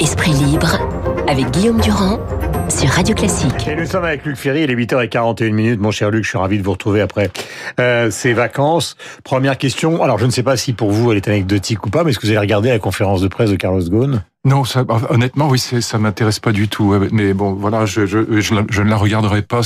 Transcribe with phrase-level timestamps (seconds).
[0.00, 0.78] Esprit libre
[1.28, 2.18] avec Guillaume Durand
[2.68, 3.68] sur Radio Classique.
[3.68, 5.80] Et nous sommes avec Luc Ferry, il est 8h41 minutes.
[5.80, 7.30] Mon cher Luc, je suis ravi de vous retrouver après
[7.78, 8.96] euh, ces vacances.
[9.24, 12.04] Première question, alors je ne sais pas si pour vous elle est anecdotique ou pas,
[12.04, 14.22] mais est-ce que vous avez regardé la conférence de presse de Carlos Ghosn?
[14.46, 16.94] Non, ça, honnêtement, oui, ça m'intéresse pas du tout.
[17.12, 19.60] Mais bon, voilà, je, je, je, ne la regarderai pas.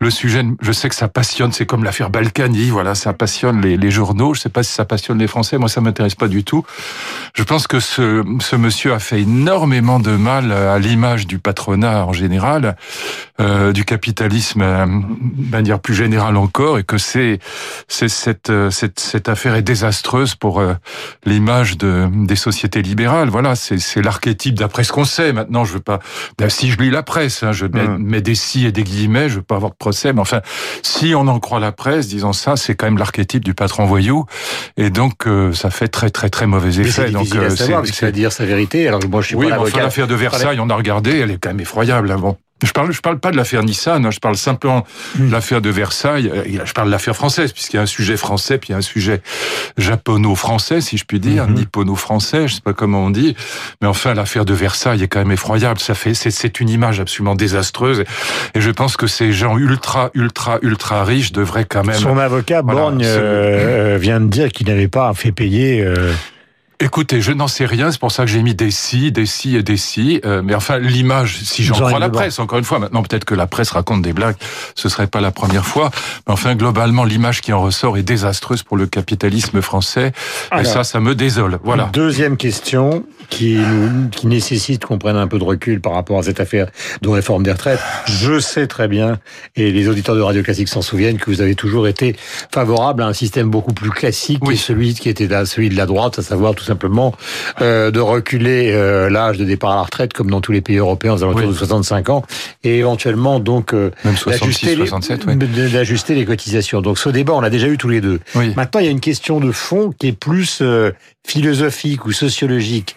[0.00, 1.52] Le sujet, je sais que ça passionne.
[1.52, 2.70] C'est comme l'affaire Balkany.
[2.70, 4.32] Voilà, ça passionne les, journaux.
[4.32, 5.58] Je sais pas si ça passionne les Français.
[5.58, 6.64] Moi, ça m'intéresse pas du tout.
[7.34, 12.06] Je pense que ce, ce monsieur a fait énormément de mal à l'image du patronat
[12.06, 12.76] en général,
[13.38, 17.38] euh, du capitalisme euh, de manière plus générale encore, et que c'est,
[17.88, 20.62] cette, euh, cette, cette affaire est désastreuse pour
[21.26, 23.28] l'image de, des sociétés libérales.
[23.28, 25.32] Voilà, c'est c'est l'archétype d'après ce qu'on sait.
[25.32, 25.98] Maintenant, je veux pas.
[26.38, 27.98] Ben, si je lis la presse, hein, je hum.
[27.98, 30.12] mets, des si et des guillemets, je veux pas avoir de procès.
[30.12, 30.40] Mais enfin,
[30.82, 34.26] si on en croit la presse, disons ça, c'est quand même l'archétype du patron voyou,
[34.76, 37.06] et donc euh, ça fait très très très mauvais effet.
[37.06, 38.86] Mais donc, euh, c'est à dire sa vérité.
[38.88, 41.38] Alors moi, je suis oui, pas enfin, l'affaire de Versailles, on a regardé, elle est
[41.38, 42.10] quand même effroyable.
[42.10, 42.36] Hein, bon.
[42.62, 44.84] Je parle, je parle pas de l'affaire Nissan, hein, je parle simplement
[45.16, 46.30] de l'affaire de Versailles.
[46.32, 48.74] Euh, je parle de l'affaire française, puisqu'il y a un sujet français, puis il y
[48.74, 49.22] a un sujet
[49.78, 53.34] japono-français, si je puis dire, mm nippono-français, je sais pas comment on dit.
[53.82, 55.80] Mais enfin, l'affaire de Versailles est quand même effroyable.
[55.80, 58.04] Ça fait, c'est une image absolument désastreuse.
[58.54, 61.96] Et je pense que ces gens ultra, ultra, ultra riches devraient quand même.
[61.96, 65.82] Son avocat Borgne euh, vient de dire qu'il n'avait pas fait payer.
[65.82, 66.12] Euh,
[66.82, 69.54] Écoutez, je n'en sais rien, c'est pour ça que j'ai mis des si, des si
[69.54, 70.18] et des si.
[70.24, 73.34] Euh, mais enfin, l'image, si j'en crois la presse, encore une fois, maintenant peut-être que
[73.34, 74.36] la presse raconte des blagues,
[74.74, 75.90] ce serait pas la première fois.
[76.26, 80.12] Mais enfin, globalement, l'image qui en ressort est désastreuse pour le capitalisme français.
[80.58, 81.58] et ça, ça me désole.
[81.62, 81.90] Voilà.
[81.92, 83.58] Deuxième question qui,
[84.10, 86.68] qui nécessite qu'on prenne un peu de recul par rapport à cette affaire
[87.02, 87.80] de réforme des retraites.
[88.06, 89.18] Je sais très bien,
[89.54, 92.16] et les auditeurs de Radio Classique s'en souviennent, que vous avez toujours été
[92.50, 96.18] favorable à un système beaucoup plus classique que celui qui était celui de la droite,
[96.18, 97.12] à savoir tout simplement
[97.60, 100.76] euh, de reculer euh, l'âge de départ à la retraite comme dans tous les pays
[100.76, 102.22] européens aux alentours de 65 ans
[102.62, 106.80] et éventuellement donc euh, d'ajuster les, les cotisations.
[106.80, 108.20] Donc ce débat on l'a déjà eu tous les deux.
[108.34, 110.62] Maintenant il y a une question de fond qui est plus
[111.26, 112.96] philosophique ou sociologique.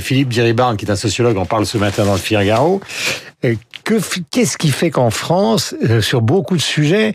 [0.00, 2.80] Philippe Diribarne, qui est un sociologue, en parle ce matin dans le Figaro.
[4.30, 7.14] Qu'est-ce qui fait qu'en France, sur beaucoup de sujets,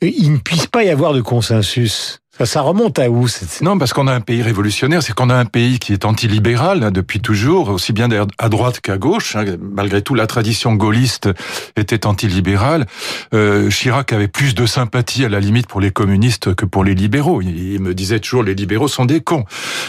[0.00, 2.21] il ne puisse pas y avoir de consensus?
[2.40, 3.26] Ça, remonte à où
[3.60, 6.82] Non, parce qu'on a un pays révolutionnaire, c'est qu'on a un pays qui est antilibéral
[6.82, 9.36] hein, depuis toujours, aussi bien à droite qu'à gauche.
[9.36, 9.44] Hein.
[9.60, 11.28] Malgré tout, la tradition gaulliste
[11.76, 12.86] était antilibérale.
[13.34, 16.94] Euh, Chirac avait plus de sympathie à la limite pour les communistes que pour les
[16.94, 17.42] libéraux.
[17.42, 19.44] Il me disait toujours les libéraux sont des cons.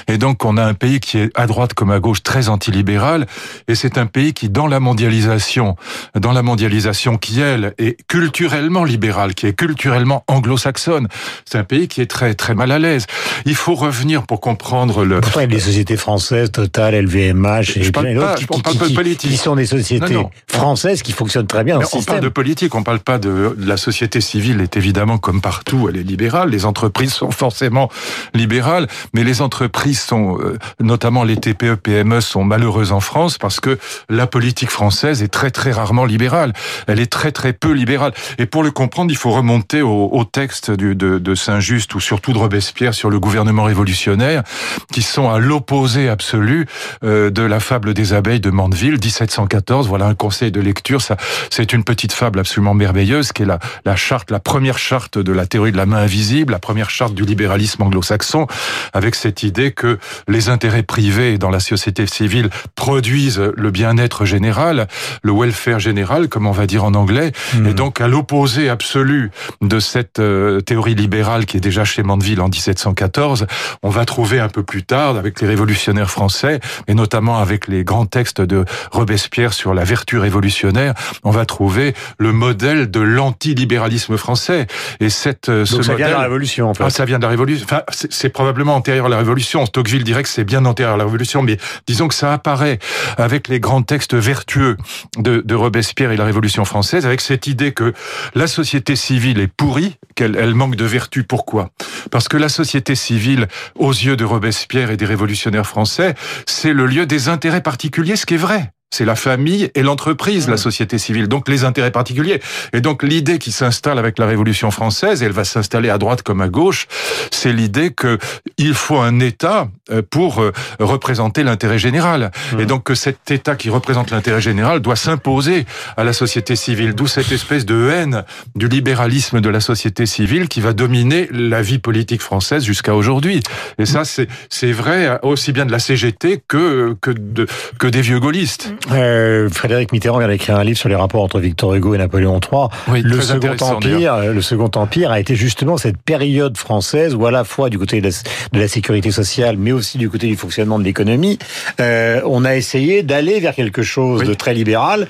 [0.09, 3.25] Et donc on a un pays qui est à droite comme à gauche très antilibéral,
[3.69, 5.77] et c'est un pays qui, dans la mondialisation,
[6.13, 11.07] dans la mondialisation qui elle est culturellement libérale, qui est culturellement anglo-saxonne,
[11.45, 13.05] c'est un pays qui est très très mal à l'aise.
[13.45, 15.21] Il faut revenir pour comprendre le.
[15.21, 18.59] Pourtant, il y a des sociétés françaises, Total, LVMH, et je parle pas, qui, on
[18.59, 19.31] parle pas de politique.
[19.31, 20.17] Qui sont des sociétés
[20.47, 21.79] françaises qui fonctionnent très bien.
[21.93, 25.87] on parle de politique, on parle pas de la société civile est évidemment comme partout,
[25.89, 26.49] elle est libérale.
[26.49, 27.89] Les entreprises sont forcément
[28.33, 33.61] libérales, mais les entreprises sont, euh, notamment les TPE, PME, sont malheureuses en France parce
[33.61, 33.79] que
[34.09, 36.51] la politique française est très très rarement libérale.
[36.87, 38.11] Elle est très très peu libérale.
[38.37, 42.01] Et pour le comprendre, il faut remonter au, au texte du, de, de Saint-Just ou
[42.01, 44.43] surtout tout de Robespierre sur le gouvernement révolutionnaire,
[44.91, 46.65] qui sont à l'opposé absolu
[47.03, 49.87] euh, de la fable des abeilles de Mandeville, 1714.
[49.87, 51.01] Voilà un conseil de lecture.
[51.01, 51.17] Ça,
[51.51, 55.31] c'est une petite fable absolument merveilleuse, qui est la, la charte, la première charte de
[55.33, 58.47] la théorie de la main invisible, la première charte du libéralisme anglo-saxon,
[58.93, 64.87] avec cette idée que les intérêts privés dans la société civile produisent le bien-être général,
[65.23, 67.67] le welfare général, comme on va dire en anglais, hmm.
[67.67, 69.31] et donc à l'opposé absolu
[69.61, 73.47] de cette euh, théorie libérale qui est déjà chez Mandeville en 1714,
[73.81, 77.83] on va trouver un peu plus tard, avec les révolutionnaires français, et notamment avec les
[77.83, 80.93] grands textes de Robespierre sur la vertu révolutionnaire,
[81.23, 84.67] on va trouver le modèle de l'antilibéralisme français.
[84.99, 86.83] Et cette, euh, ce ça vient de la Révolution, en fait.
[86.83, 87.65] Ah, ça vient de la Révolution.
[87.65, 89.65] Enfin, c'est probablement antérieur à la Révolution.
[89.65, 91.57] Tocqueville dirait que c'est bien antérieur à la Révolution, mais
[91.87, 92.77] disons que ça apparaît
[93.17, 94.77] avec les grands textes vertueux
[95.17, 97.91] de, de Robespierre et la Révolution française, avec cette idée que
[98.35, 101.23] la société civile est pourrie, qu'elle elle manque de vertu.
[101.23, 101.71] Pourquoi?
[102.11, 106.15] Parce que la société civile, aux yeux de Robespierre et des révolutionnaires français,
[106.45, 108.71] c'est le lieu des intérêts particuliers, ce qui est vrai.
[108.93, 112.39] C'est la famille et l'entreprise, la société civile, donc les intérêts particuliers.
[112.73, 116.21] Et donc l'idée qui s'installe avec la Révolution française, et elle va s'installer à droite
[116.21, 116.87] comme à gauche,
[117.31, 118.19] c'est l'idée que
[118.59, 122.31] il faut un État euh, pour euh, représenter l'intérêt général.
[122.51, 122.59] Mmh.
[122.59, 125.65] Et donc que cet État qui représente l'intérêt général doit s'imposer
[125.97, 128.23] à la société civile, d'où cette espèce de haine
[128.53, 133.41] du libéralisme de la société civile qui va dominer la vie politique française jusqu'à aujourd'hui.
[133.79, 137.47] Et ça, c'est c'est vrai aussi bien de la CGT que que de,
[137.79, 138.71] que des vieux gaullistes.
[138.91, 142.39] Euh, Frédéric Mitterrand vient d'écrire un livre sur les rapports entre Victor Hugo et Napoléon
[142.39, 143.01] III.
[143.01, 147.43] le Second Empire, le Second Empire a été justement cette période française où à la
[147.43, 148.09] fois du côté de
[148.53, 151.39] la, sécurité sociale, mais aussi du côté du fonctionnement de l'économie,
[151.79, 155.07] euh, on a essayé d'aller vers quelque chose de très libéral.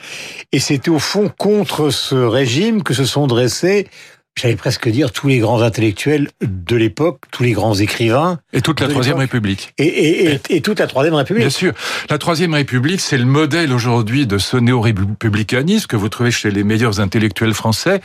[0.52, 3.88] Et c'était au fond contre ce régime que se sont dressés
[4.36, 8.40] j'allais presque dire tous les grands intellectuels de l'époque, tous les grands écrivains.
[8.52, 9.74] Et toute la Troisième République.
[9.78, 11.44] Et, et, et, et, toute la Troisième République.
[11.44, 11.74] Bien sûr.
[12.10, 16.64] La Troisième République, c'est le modèle aujourd'hui de ce néo-républicanisme que vous trouvez chez les
[16.64, 18.02] meilleurs intellectuels français.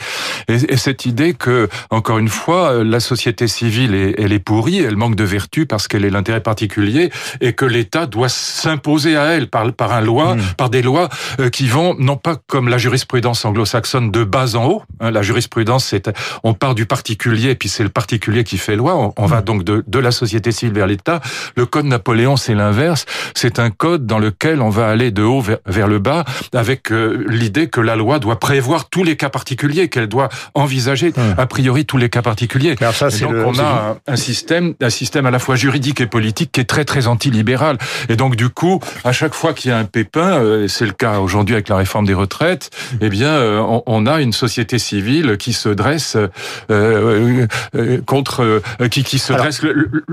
[0.49, 4.97] Et, cette idée que, encore une fois, la société civile, est, elle est pourrie, elle
[4.97, 7.11] manque de vertu parce qu'elle est l'intérêt particulier
[7.41, 10.43] et que l'État doit s'imposer à elle par, par un loi, hmm.
[10.57, 11.09] par des lois
[11.41, 15.23] euh, qui vont, non pas comme la jurisprudence anglo-saxonne de bas en haut, hein, la
[15.23, 16.09] jurisprudence c'est
[16.43, 19.13] on part du particulier, puis c'est le particulier qui fait loi.
[19.17, 19.45] On, va mm.
[19.45, 21.21] donc de, de, la société civile vers l'État.
[21.57, 23.07] Le code Napoléon, c'est l'inverse.
[23.35, 27.25] C'est un code dans lequel on va aller de haut vers, le bas, avec euh,
[27.29, 31.85] l'idée que la loi doit prévoir tous les cas particuliers, qu'elle doit envisager a priori
[31.85, 32.77] tous les cas particuliers.
[32.93, 36.61] ça, donc on a un, système, un système à la fois juridique et politique qui
[36.61, 37.79] est très très antilibéral.
[38.09, 40.93] Et donc du coup, à chaque fois qu'il y a un pépin, euh, c'est le
[40.93, 44.79] cas aujourd'hui avec la réforme des retraites, eh bien, euh, on, on a une société
[44.79, 46.29] civile qui se dresse euh,
[46.71, 49.63] euh, euh, contre qui, qui se dressent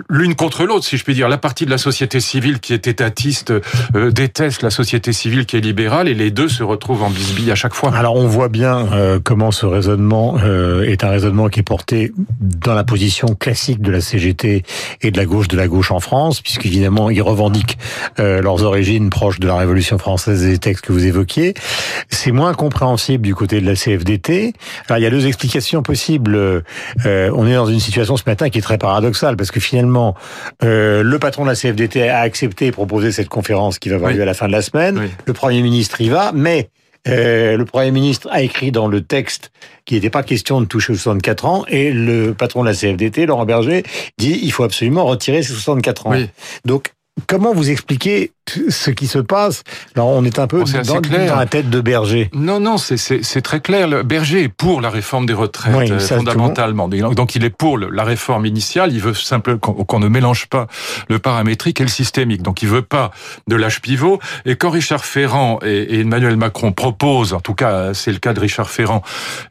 [0.10, 1.30] l'une contre l'autre, si je puis dire.
[1.30, 3.54] La partie de la société civile qui est étatiste
[3.94, 7.56] déteste la société civile qui est libérale, et les deux se retrouvent en bisbille à
[7.56, 7.96] chaque fois.
[7.96, 8.88] Alors on voit bien
[9.24, 10.38] comment ce raisonnement
[10.84, 14.64] est un raisonnement qui est porté dans la position classique de la CGT
[15.02, 17.78] et de la gauche de la gauche en France, puisqu'évidemment ils revendiquent
[18.18, 21.54] leurs origines proches de la Révolution française et des textes que vous évoquiez.
[22.10, 24.54] C'est moins compréhensible du côté de la CFDT.
[24.88, 26.36] Alors il y a deux explications possible.
[26.36, 30.16] Euh, on est dans une situation ce matin qui est très paradoxale parce que finalement,
[30.64, 34.12] euh, le patron de la CFDT a accepté et proposé cette conférence qui va avoir
[34.12, 35.10] lieu à la fin de la semaine.
[35.26, 36.70] Le Premier ministre y va, mais
[37.08, 39.52] euh, le Premier ministre a écrit dans le texte
[39.86, 43.28] qu'il n'était pas question de toucher aux 64 ans et le patron de la CFDT,
[43.28, 43.84] Laurent Berger,
[44.18, 46.16] dit il faut absolument retirer ces 64 ans.
[46.66, 46.94] Donc,
[47.28, 49.64] comment vous expliquez ce qui se passe.
[49.96, 52.30] Alors on est un peu dans, dans, la tête de Berger.
[52.34, 53.88] Non, non, c'est très clair.
[53.88, 56.88] Le Berger est pour la réforme des retraites euh, fondamentalement.
[56.88, 58.94] Donc il est pour la réforme initiale.
[58.94, 60.68] Il veut simplement qu'on ne mélange pas
[61.10, 62.42] le paramétrique et le systémique.
[62.42, 63.12] Donc il veut pas
[63.48, 64.20] de l'âge pivot.
[64.46, 68.40] Et quand Richard Ferrand et, Emmanuel Macron proposent, en tout cas c'est le cas de
[68.40, 69.02] Richard Ferrand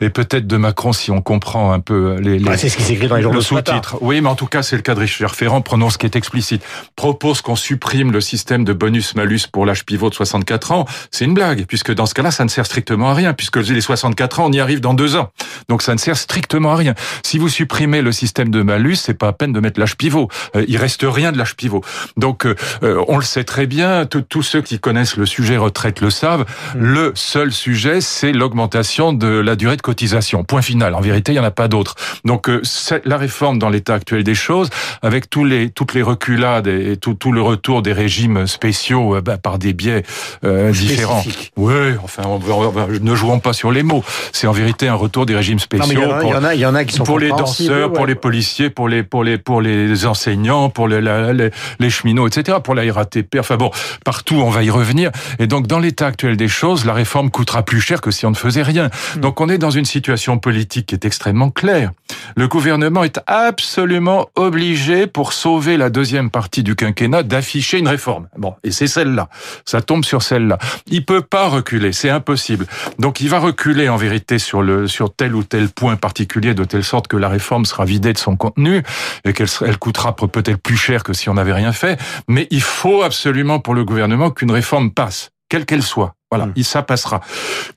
[0.00, 3.08] et peut-être de Macron si on comprend un peu les, les c'est ce qui s'écrit
[3.08, 3.96] dans les journaux sous-titres.
[4.00, 5.60] Oui, mais en tout cas c'est le cas de Richard Ferrand.
[5.60, 6.62] Prenons ce qui est explicite.
[6.96, 11.32] Propose qu'on supprime le système de bonus-malus pour l'âge pivot de 64 ans, c'est une
[11.32, 14.46] blague, puisque dans ce cas-là, ça ne sert strictement à rien, puisque les 64 ans,
[14.48, 15.30] on y arrive dans deux ans.
[15.70, 16.94] Donc ça ne sert strictement à rien.
[17.22, 20.28] Si vous supprimez le système de malus, c'est pas à peine de mettre l'âge pivot.
[20.54, 21.82] Euh, il reste rien de l'âge pivot.
[22.18, 26.02] Donc euh, euh, on le sait très bien, tous ceux qui connaissent le sujet retraite
[26.02, 26.44] le savent,
[26.74, 26.78] mm.
[26.78, 30.44] le seul sujet, c'est l'augmentation de la durée de cotisation.
[30.44, 30.94] Point final.
[30.94, 31.94] En vérité, il n'y en a pas d'autre.
[32.26, 32.50] Donc
[33.06, 34.68] la réforme dans l'état actuel des choses,
[35.00, 39.16] avec tous les, toutes les reculades et tout, tout le retour des régimes spéciaux, spéciaux
[39.16, 40.02] euh, bah, par des biais
[40.44, 41.24] euh, différents.
[41.56, 42.22] Oui, enfin,
[43.00, 44.04] ne jouons pas sur les mots.
[44.32, 46.02] C'est en vérité un retour des régimes spéciaux.
[46.22, 48.16] il, y en a, il y en a qui sont pour les danseurs, pour les
[48.16, 52.58] policiers, pour les pour les pour les enseignants, pour les, les, les cheminots, etc.
[52.62, 53.36] Pour la RATP.
[53.38, 53.70] Enfin bon,
[54.04, 55.10] partout on va y revenir.
[55.38, 58.30] Et donc dans l'état actuel des choses, la réforme coûtera plus cher que si on
[58.30, 58.90] ne faisait rien.
[59.16, 59.20] Hmm.
[59.20, 61.92] Donc on est dans une situation politique qui est extrêmement claire.
[62.36, 68.28] Le gouvernement est absolument obligé pour sauver la deuxième partie du quinquennat d'afficher une réforme.
[68.36, 69.28] Bon, et c'est celle-là.
[69.64, 70.58] Ça tombe sur celle-là.
[70.86, 72.66] Il peut pas reculer, c'est impossible.
[72.98, 76.64] Donc il va reculer en vérité sur le sur tel ou tel point particulier de
[76.64, 78.82] telle sorte que la réforme sera vidée de son contenu
[79.24, 82.00] et qu'elle elle coûtera peut-être plus cher que si on n'avait rien fait.
[82.28, 86.16] Mais il faut absolument pour le gouvernement qu'une réforme passe, quelle qu'elle soit.
[86.32, 86.62] Voilà, hmm.
[86.64, 87.20] ça passera.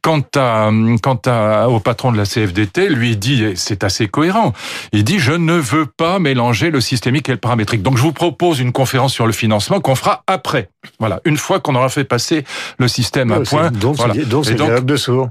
[0.02, 0.72] Quant à,
[1.04, 4.52] quant à, au patron de la CFDT, lui dit, et c'est assez cohérent,
[4.94, 7.84] il dit, je ne veux pas mélanger le systémique et le paramétrique.
[7.84, 10.70] Donc je vous propose une conférence sur le financement qu'on fera après.
[11.00, 12.46] Voilà, une fois qu'on aura fait passer
[12.80, 13.70] le système à point.
[13.70, 14.16] Donc, voilà.
[14.26, 15.30] donc c'est dialogue de sourds.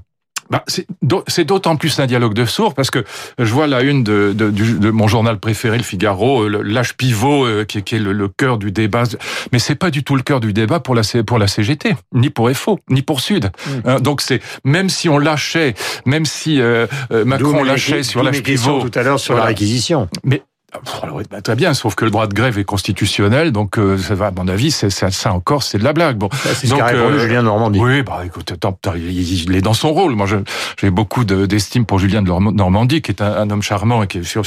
[0.50, 3.04] Bah, c'est d'autant plus un dialogue de sourds parce que
[3.38, 7.46] je vois la une de, de, de mon journal préféré, Le Figaro, euh, l'âge pivot
[7.46, 9.04] euh, qui, qui, est le, le cœur du débat.
[9.52, 12.30] Mais c'est pas du tout le cœur du débat pour la pour la CGT, ni
[12.30, 13.46] pour FO, ni pour Sud.
[13.46, 13.70] Mmh.
[13.84, 15.74] Hein, donc c'est même si on lâchait,
[16.04, 16.86] même si euh,
[17.24, 20.08] Macron lâchait sur l'âge pivot tout à l'heure sur la réquisition.
[20.24, 20.42] Mais
[21.30, 24.26] bah, très bien, sauf que le droit de grève est constitutionnel, donc euh, ça va,
[24.26, 26.16] à mon avis, c'est ça, ça encore, c'est de la blague.
[26.16, 27.78] Bon, c'est ce qu'a répondu euh, Julien Normandie.
[27.78, 30.14] Oui, bah écoute, attends, il, est dans son rôle.
[30.14, 30.26] Moi,
[30.80, 34.38] j'ai beaucoup d'estime pour Julien de Normandie, qui est un, homme charmant et qui est,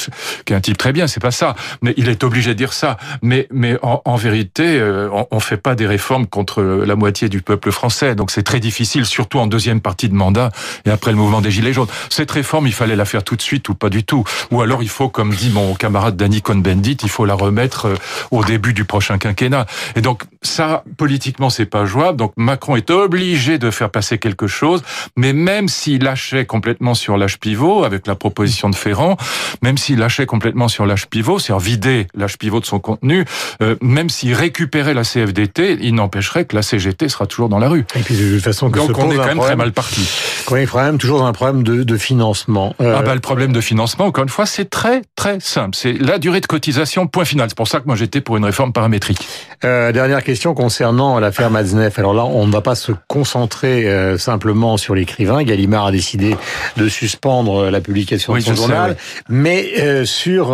[0.46, 1.08] qui est, un type très bien.
[1.08, 2.98] C'est pas ça, mais il est obligé de dire ça.
[3.22, 7.30] Mais, mais en, en vérité, euh, on, on fait pas des réformes contre la moitié
[7.30, 10.52] du peuple français, donc c'est très difficile, surtout en deuxième partie de mandat
[10.86, 11.88] et après le mouvement des gilets jaunes.
[12.10, 14.84] Cette réforme, il fallait la faire tout de suite ou pas du tout, ou alors
[14.84, 17.96] il faut, comme dit mon camarade Danny Cohn-Bendit, il faut la remettre euh,
[18.30, 19.66] au début du prochain quinquennat.
[19.96, 22.18] Et donc ça, politiquement, c'est pas jouable.
[22.18, 24.82] Donc Macron est obligé de faire passer quelque chose,
[25.18, 29.18] mais même s'il lâchait complètement sur l'âge pivot, avec la proposition de Ferrand,
[29.62, 33.26] même s'il lâchait complètement sur l'âge pivot, c'est-à-dire vider l'âge pivot de son contenu,
[33.62, 37.68] euh, même s'il récupérait la CFDT, il n'empêcherait que la CGT sera toujours dans la
[37.68, 37.86] rue.
[37.96, 40.08] Et puis de toute façon, donc on est quand même très mal parti.
[40.46, 42.76] Quand il problème, toujours un problème de, de financement.
[42.80, 42.96] Euh...
[42.98, 45.76] Ah bah le problème de financement, encore une fois, c'est très très simple.
[45.76, 47.50] C'est la durée de cotisation, point final.
[47.50, 49.28] C'est pour ça que moi j'étais pour une réforme paramétrique.
[49.66, 52.00] Euh, dernière question concernant l'affaire Matzneff.
[52.00, 55.44] Alors là, on ne va pas se concentrer euh, simplement sur l'écrivain.
[55.44, 56.36] Gallimard a décidé
[56.78, 60.54] de suspendre la publication de son journal, mais euh, sur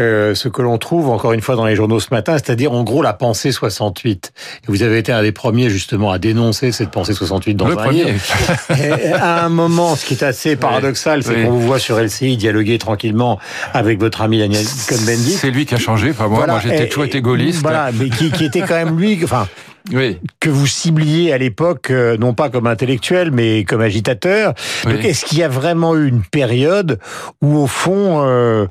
[0.00, 2.82] euh, ce que l'on trouve encore une fois dans les journaux ce matin, c'est-à-dire en
[2.82, 4.32] gros la pensée 68.
[4.34, 7.78] Et vous avez été un des premiers justement à dénoncer cette pensée 68 dans le
[7.78, 8.10] un livre.
[9.14, 12.78] à un moment, ce qui est assez paradoxal, c'est qu'on vous voit sur LCI dialoguer
[12.78, 13.38] tranquillement
[13.72, 15.36] avec votre ami Daniel Cohn-Bendit.
[15.38, 16.44] C'est lui qui a changé, pas moi.
[16.46, 17.62] Moi, j'étais toujours été gaulliste.
[17.62, 19.46] Voilà, mais qui, qui était quand même lui, enfin.
[19.92, 20.18] Oui.
[20.40, 24.54] que vous cibliez à l'époque, euh, non pas comme intellectuel, mais comme agitateur.
[24.86, 26.98] est-ce qu'il y a vraiment eu une période
[27.42, 28.66] où, au fond, euh,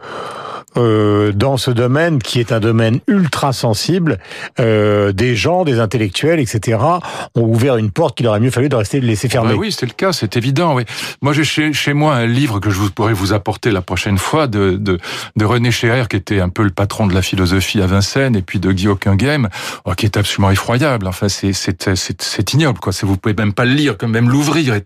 [0.77, 4.19] euh, dans ce domaine qui est un domaine ultra sensible,
[4.59, 6.79] euh, des gens, des intellectuels, etc.,
[7.35, 9.51] ont ouvert une porte qu'il aurait mieux fallu de rester de laisser fermer.
[9.53, 10.75] Ah oui, c'est le cas, c'est évident.
[10.75, 10.83] Oui.
[11.21, 14.17] Moi, j'ai chez, chez, moi un livre que je vous, pourrais vous apporter la prochaine
[14.17, 14.97] fois de, de,
[15.35, 18.41] de René Scherer, qui était un peu le patron de la philosophie à Vincennes, et
[18.41, 19.49] puis de Guy Hockenheim,
[19.85, 21.07] oh, qui est absolument effroyable.
[21.07, 22.91] Enfin, c'est c'est ignoble, quoi.
[23.03, 24.83] Vous pouvez même pas le lire, quand même l'ouvrir, et,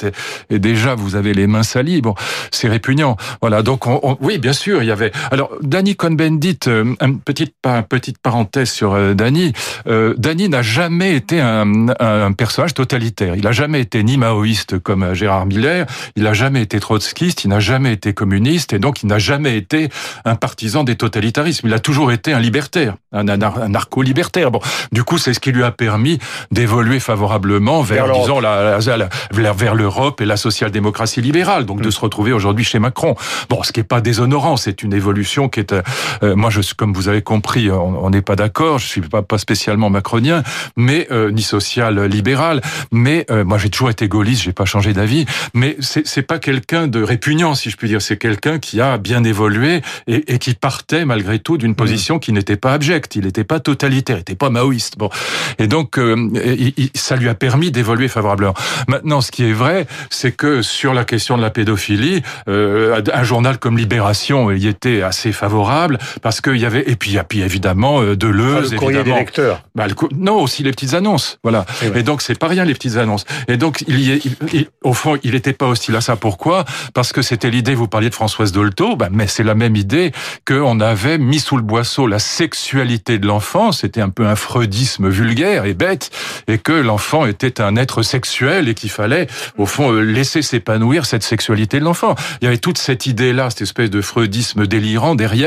[0.49, 2.01] et déjà vous avez les mains salies.
[2.01, 2.15] Bon,
[2.51, 3.17] c'est répugnant.
[3.41, 3.61] Voilà.
[3.61, 5.11] Donc, on, oui, bien sûr, il y avait.
[5.31, 7.53] Alors, Danny Cohn-Bendit, euh, une petite,
[7.87, 9.53] petite parenthèse sur euh, Danny.
[9.85, 13.35] Euh, Danny n'a jamais été un, un, personnage totalitaire.
[13.35, 17.49] Il n'a jamais été ni maoïste comme Gérard Miller, il n'a jamais été trotskiste, il
[17.49, 19.89] n'a jamais été communiste, et donc il n'a jamais été
[20.25, 21.67] un partisan des totalitarismes.
[21.67, 24.49] Il a toujours été un libertaire, un, un narco-libertaire.
[24.49, 26.17] Bon, du coup, c'est ce qui lui a permis
[26.49, 31.89] d'évoluer favorablement vers, vers disons, la, la, vers l'Europe et la social-démocratie libérale, donc de
[31.89, 31.91] mm.
[31.91, 33.15] se retrouver aujourd'hui chez Macron.
[33.49, 36.93] Bon, ce qui est pas déshonorant, c'est une évolution qui est euh, moi, je, comme
[36.93, 38.79] vous avez compris, on n'est pas d'accord.
[38.79, 40.43] Je suis pas, pas spécialement macronien,
[40.75, 42.61] mais euh, ni social libéral.
[42.91, 44.43] Mais euh, moi, j'ai toujours été gaulliste.
[44.43, 45.25] J'ai pas changé d'avis.
[45.53, 48.01] Mais c'est pas quelqu'un de répugnant, si je puis dire.
[48.01, 52.31] C'est quelqu'un qui a bien évolué et, et qui partait malgré tout d'une position qui
[52.31, 53.15] n'était pas abjecte.
[53.15, 54.17] Il n'était pas totalitaire.
[54.17, 54.97] Il n'était pas maoïste.
[54.97, 55.09] Bon,
[55.59, 55.99] et donc
[56.95, 58.53] ça lui a permis d'évoluer favorablement.
[58.87, 63.57] Maintenant, ce qui est vrai, c'est que sur la question de la pédophilie, un journal
[63.57, 65.56] comme Libération y était assez favorable
[66.21, 69.15] parce qu'il y avait et puis a puis évidemment euh, Deleuze, le courrier évidemment.
[69.15, 69.63] des lecteurs.
[69.75, 69.85] Bah,
[70.15, 71.65] non, aussi les petites annonces, voilà.
[71.95, 73.25] Et, donc c'est pas rien les petites annonces.
[73.47, 76.15] Et donc il y est, au fond, il n'était pas hostile à ça.
[76.15, 76.65] Pourquoi?
[76.93, 77.75] Parce que c'était l'idée.
[77.75, 80.11] Vous parliez de Françoise Dolto, bah, mais c'est la même idée
[80.45, 83.71] qu'on avait mis sous le boisseau la sexualité de l'enfant.
[83.71, 86.11] C'était un peu un freudisme vulgaire et bête,
[86.47, 91.05] et que l'enfant était un être sexuel et qu'il fallait, au fond, euh, laisser s'épanouir
[91.05, 92.15] cette sexualité de l'enfant.
[92.41, 95.37] Il y avait toute cette idée-là, cette espèce de freudisme délirant derrière,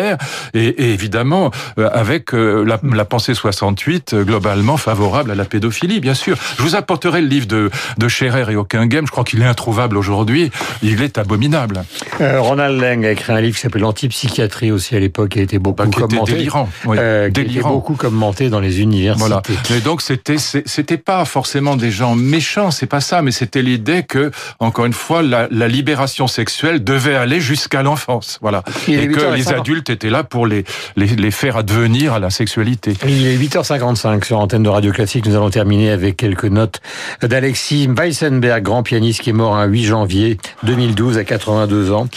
[0.54, 5.44] et, et évidemment euh, avec euh, la, la, pensée 68 euh, globalement favorable à la
[5.44, 6.36] pédophilie, bien sûr.
[6.58, 9.06] Je vous apporterai le livre de, de Scherer et aucun game.
[9.06, 10.50] Je crois qu'il est introuvable aujourd'hui.
[10.82, 11.82] Il est abominable.
[12.20, 15.42] Euh, Ronald Lang a écrit un livre qui s'appelle L'antipsychiatrie aussi à l'époque, qui a
[15.42, 16.16] été beaucoup bah, qui commenté.
[16.16, 16.96] Était délirant, oui.
[17.00, 17.70] euh, qui délirant.
[17.70, 19.18] beaucoup commenté dans les universités.
[19.20, 19.42] Voilà.
[19.76, 24.02] Et donc c'était c'était pas forcément des gens méchants, c'est pas ça, mais c'était l'idée
[24.02, 29.08] que encore une fois la, la libération sexuelle devait aller jusqu'à l'enfance, voilà, et, et
[29.08, 30.64] que les adultes étaient là pour les,
[30.96, 32.94] les, les, faire advenir à la sexualité.
[33.06, 35.26] Il est 8h55 sur Antenne de Radio Classique.
[35.26, 36.80] Nous allons terminer avec quelques notes
[37.22, 42.08] d'Alexis Weissenberg, grand pianiste qui est mort un 8 janvier 2012 à 82 ans.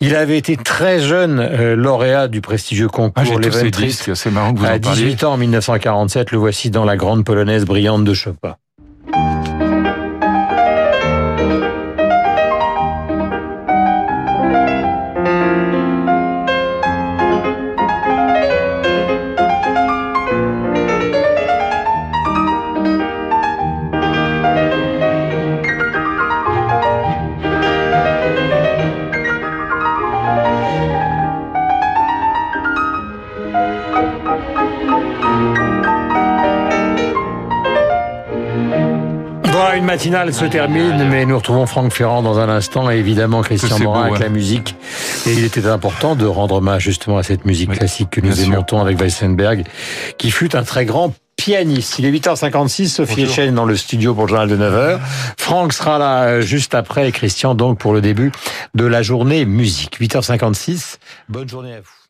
[0.00, 4.60] Il avait été très jeune euh, lauréat du prestigieux concours ah, disques, c'est marrant que
[4.60, 8.56] vous à 18 ans en 1947, le voici dans la grande polonaise brillante de Chopin.
[39.76, 43.78] Une matinale se termine, mais nous retrouvons Franck Ferrand dans un instant et évidemment Christian
[43.78, 44.74] Morin avec la musique.
[45.26, 48.64] Et il était important de rendre hommage justement à cette musique classique que nous aimons
[48.80, 49.64] avec Weissenberg,
[50.18, 51.98] qui fut un très grand pianiste.
[51.98, 54.98] Il est 8h56, Sophie Echelle dans le studio pour le journal de 9h.
[55.38, 58.30] Franck sera là euh, juste après et Christian donc pour le début
[58.74, 60.00] de la journée musique.
[60.00, 60.98] 8h56,
[61.28, 62.01] bonne journée à vous.